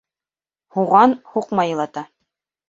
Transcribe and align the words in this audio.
Һуған 0.77 1.13
һуҡмай 1.35 1.75
илата. 1.75 2.05